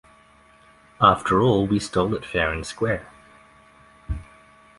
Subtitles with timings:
[0.99, 3.07] After all, we stole it fair and square.